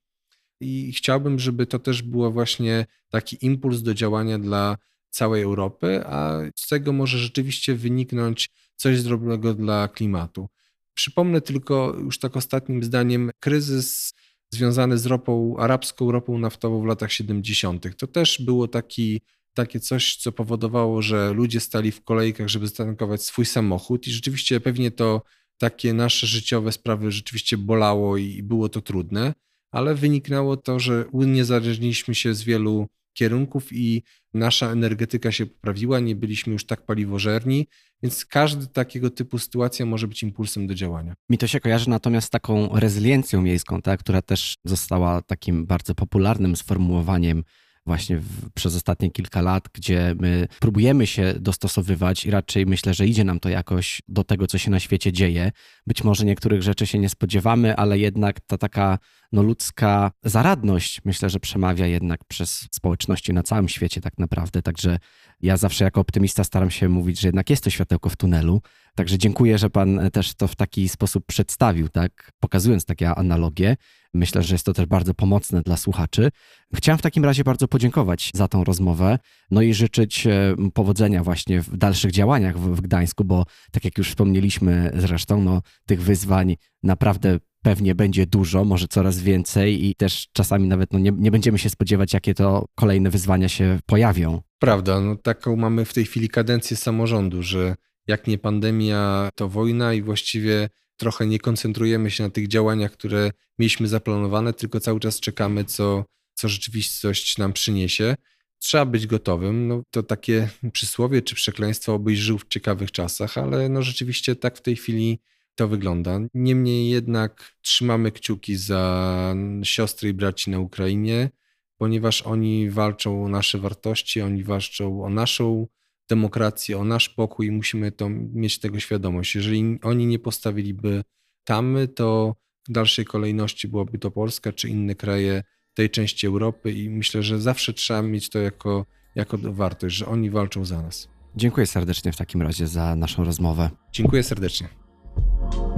I 0.59 0.93
chciałbym, 0.93 1.39
żeby 1.39 1.65
to 1.65 1.79
też 1.79 2.01
było 2.01 2.31
właśnie 2.31 2.85
taki 3.09 3.45
impuls 3.45 3.81
do 3.81 3.93
działania 3.93 4.39
dla 4.39 4.77
całej 5.09 5.43
Europy, 5.43 6.01
a 6.05 6.39
z 6.55 6.67
tego 6.67 6.93
może 6.93 7.17
rzeczywiście 7.17 7.75
wyniknąć 7.75 8.49
coś 8.75 9.03
dobrego 9.03 9.53
dla 9.53 9.87
klimatu. 9.87 10.49
Przypomnę 10.93 11.41
tylko 11.41 11.95
już 11.99 12.19
tak 12.19 12.37
ostatnim 12.37 12.83
zdaniem 12.83 13.31
kryzys 13.39 14.13
związany 14.53 14.97
z 14.97 15.05
ropą, 15.05 15.55
arabską 15.57 16.11
ropą 16.11 16.37
naftową 16.37 16.81
w 16.81 16.85
latach 16.85 17.11
70. 17.11 17.97
To 17.97 18.07
też 18.07 18.41
było 18.41 18.67
taki 18.67 19.21
takie 19.53 19.79
coś, 19.79 20.15
co 20.15 20.31
powodowało, 20.31 21.01
że 21.01 21.33
ludzie 21.33 21.59
stali 21.59 21.91
w 21.91 22.03
kolejkach, 22.03 22.47
żeby 22.47 22.67
zatankować 22.67 23.23
swój 23.23 23.45
samochód 23.45 24.07
i 24.07 24.11
rzeczywiście 24.11 24.59
pewnie 24.59 24.91
to 24.91 25.21
takie 25.57 25.93
nasze 25.93 26.27
życiowe 26.27 26.71
sprawy 26.71 27.11
rzeczywiście 27.11 27.57
bolało 27.57 28.17
i 28.17 28.43
było 28.43 28.69
to 28.69 28.81
trudne, 28.81 29.33
ale 29.71 29.95
wyniknęło 29.95 30.57
to, 30.57 30.79
że 30.79 31.05
uniezależniliśmy 31.07 32.15
się 32.15 32.33
z 32.33 32.43
wielu 32.43 32.87
kierunków 33.13 33.73
i 33.73 34.03
nasza 34.33 34.71
energetyka 34.71 35.31
się 35.31 35.45
poprawiła, 35.45 35.99
nie 35.99 36.15
byliśmy 36.15 36.53
już 36.53 36.65
tak 36.65 36.85
paliwożerni, 36.85 37.67
więc 38.03 38.25
każdy 38.25 38.67
takiego 38.67 39.09
typu 39.09 39.39
sytuacja 39.39 39.85
może 39.85 40.07
być 40.07 40.23
impulsem 40.23 40.67
do 40.67 40.75
działania. 40.75 41.13
Mi 41.29 41.37
to 41.37 41.47
się 41.47 41.59
kojarzy 41.59 41.89
natomiast 41.89 42.27
z 42.27 42.29
taką 42.29 42.79
rezyliencją 42.79 43.41
miejską, 43.41 43.81
tak, 43.81 43.99
która 43.99 44.21
też 44.21 44.55
została 44.65 45.21
takim 45.21 45.65
bardzo 45.65 45.95
popularnym 45.95 46.55
sformułowaniem 46.55 47.43
właśnie 47.85 48.17
w, 48.17 48.49
przez 48.53 48.75
ostatnie 48.75 49.11
kilka 49.11 49.41
lat, 49.41 49.69
gdzie 49.73 50.15
my 50.19 50.47
próbujemy 50.59 51.07
się 51.07 51.33
dostosowywać 51.39 52.25
i 52.25 52.31
raczej 52.31 52.65
myślę, 52.65 52.93
że 52.93 53.07
idzie 53.07 53.23
nam 53.23 53.39
to 53.39 53.49
jakoś 53.49 54.01
do 54.07 54.23
tego, 54.23 54.47
co 54.47 54.57
się 54.57 54.71
na 54.71 54.79
świecie 54.79 55.11
dzieje. 55.13 55.51
Być 55.87 56.03
może 56.03 56.25
niektórych 56.25 56.63
rzeczy 56.63 56.87
się 56.87 56.99
nie 56.99 57.09
spodziewamy, 57.09 57.75
ale 57.75 57.99
jednak 57.99 58.39
ta 58.39 58.57
taka 58.57 58.99
no, 59.31 59.43
ludzka 59.43 60.11
zaradność 60.23 61.01
myślę, 61.05 61.29
że 61.29 61.39
przemawia 61.39 61.87
jednak 61.87 62.23
przez 62.23 62.67
społeczności 62.71 63.33
na 63.33 63.43
całym 63.43 63.69
świecie 63.69 64.01
tak 64.01 64.17
naprawdę. 64.17 64.61
Także 64.61 64.97
ja 65.41 65.57
zawsze 65.57 65.83
jako 65.83 66.01
optymista 66.01 66.43
staram 66.43 66.71
się 66.71 66.89
mówić, 66.89 67.19
że 67.19 67.27
jednak 67.27 67.49
jest 67.49 67.63
to 67.63 67.69
światełko 67.69 68.09
w 68.09 68.15
tunelu. 68.15 68.61
Także 68.95 69.17
dziękuję, 69.17 69.57
że 69.57 69.69
Pan 69.69 70.09
też 70.13 70.33
to 70.33 70.47
w 70.47 70.55
taki 70.55 70.89
sposób 70.89 71.25
przedstawił, 71.25 71.89
tak, 71.89 72.31
pokazując 72.39 72.85
takie 72.85 73.15
analogie. 73.15 73.77
Myślę, 74.13 74.43
że 74.43 74.55
jest 74.55 74.65
to 74.65 74.73
też 74.73 74.85
bardzo 74.85 75.13
pomocne 75.13 75.61
dla 75.61 75.77
słuchaczy. 75.77 76.29
Chciałem 76.75 76.99
w 76.99 77.01
takim 77.01 77.25
razie 77.25 77.43
bardzo 77.43 77.67
podziękować 77.67 78.31
za 78.33 78.47
tą 78.47 78.63
rozmowę, 78.63 79.19
no 79.51 79.61
i 79.61 79.73
życzyć 79.73 80.27
e, 80.27 80.55
powodzenia 80.73 81.23
właśnie 81.23 81.61
w 81.61 81.77
dalszych 81.77 82.11
działaniach 82.11 82.59
w, 82.59 82.81
Gdańsku, 82.81 83.23
bo 83.23 83.45
tak 83.71 83.85
jak 83.85 83.97
już 83.97 84.09
wspomnieliśmy 84.09 84.91
zresztą, 84.95 85.41
no, 85.41 85.61
tych 85.85 86.01
wyzwań 86.01 86.55
naprawdę 86.83 87.39
pewnie 87.63 87.95
będzie 87.95 88.25
dużo, 88.25 88.65
może 88.65 88.87
coraz 88.87 89.19
więcej 89.19 89.85
i 89.85 89.95
też 89.95 90.27
czasami 90.33 90.67
nawet 90.67 90.93
no, 90.93 90.99
nie, 90.99 91.11
nie 91.17 91.31
będziemy 91.31 91.59
się 91.59 91.69
spodziewać, 91.69 92.13
jakie 92.13 92.33
to 92.33 92.65
kolejne 92.75 93.09
wyzwania 93.09 93.49
się 93.49 93.79
pojawią. 93.85 94.41
Prawda, 94.59 95.01
no 95.01 95.15
taką 95.15 95.55
mamy 95.55 95.85
w 95.85 95.93
tej 95.93 96.05
chwili 96.05 96.29
kadencję 96.29 96.77
samorządu, 96.77 97.43
że 97.43 97.75
jak 98.07 98.27
nie 98.27 98.37
pandemia, 98.37 99.29
to 99.35 99.49
wojna 99.49 99.93
i 99.93 100.01
właściwie 100.01 100.69
trochę 100.97 101.27
nie 101.27 101.39
koncentrujemy 101.39 102.11
się 102.11 102.23
na 102.23 102.29
tych 102.29 102.47
działaniach, 102.47 102.91
które 102.91 103.31
mieliśmy 103.59 103.87
zaplanowane, 103.87 104.53
tylko 104.53 104.79
cały 104.79 104.99
czas 104.99 105.19
czekamy, 105.19 105.65
co, 105.65 106.05
co 106.33 106.49
rzeczywistość 106.49 107.37
nam 107.37 107.53
przyniesie. 107.53 108.15
Trzeba 108.59 108.85
być 108.85 109.07
gotowym. 109.07 109.67
No, 109.67 109.83
to 109.91 110.03
takie 110.03 110.49
przysłowie 110.73 111.21
czy 111.21 111.35
przekleństwo, 111.35 111.93
obyś 111.93 112.19
żył 112.19 112.37
w 112.37 112.47
ciekawych 112.47 112.91
czasach, 112.91 113.37
ale 113.37 113.69
no 113.69 113.81
rzeczywiście 113.81 114.35
tak 114.35 114.57
w 114.57 114.61
tej 114.61 114.75
chwili 114.75 115.19
to 115.55 115.67
wygląda. 115.67 116.19
Niemniej 116.33 116.89
jednak 116.89 117.51
trzymamy 117.61 118.11
kciuki 118.11 118.55
za 118.55 119.35
siostry 119.63 120.09
i 120.09 120.13
braci 120.13 120.51
na 120.51 120.59
Ukrainie, 120.59 121.29
ponieważ 121.77 122.21
oni 122.21 122.69
walczą 122.69 123.25
o 123.25 123.29
nasze 123.29 123.57
wartości, 123.57 124.21
oni 124.21 124.43
walczą 124.43 125.03
o 125.03 125.09
naszą 125.09 125.67
demokrację, 126.09 126.77
o 126.77 126.83
nasz 126.83 127.09
pokój 127.09 127.47
i 127.47 127.51
musimy 127.51 127.91
to, 127.91 128.09
mieć 128.09 128.59
tego 128.59 128.79
świadomość. 128.79 129.35
Jeżeli 129.35 129.79
oni 129.83 130.07
nie 130.07 130.19
postawiliby 130.19 131.03
tamy, 131.43 131.87
to 131.87 132.35
w 132.69 132.71
dalszej 132.71 133.05
kolejności 133.05 133.67
byłaby 133.67 133.97
to 133.97 134.11
Polska 134.11 134.53
czy 134.53 134.69
inne 134.69 134.95
kraje 134.95 135.43
tej 135.73 135.89
części 135.89 136.27
Europy 136.27 136.71
i 136.71 136.89
myślę, 136.89 137.23
że 137.23 137.41
zawsze 137.41 137.73
trzeba 137.73 138.01
mieć 138.01 138.29
to 138.29 138.39
jako, 138.39 138.85
jako 139.15 139.37
wartość, 139.37 139.95
że 139.95 140.05
oni 140.05 140.29
walczą 140.29 140.65
za 140.65 140.81
nas. 140.81 141.09
Dziękuję 141.35 141.67
serdecznie 141.67 142.11
w 142.11 142.17
takim 142.17 142.41
razie 142.41 142.67
za 142.67 142.95
naszą 142.95 143.23
rozmowę. 143.23 143.69
Dziękuję 143.91 144.23
serdecznie. 144.23 144.80
you 145.17 145.70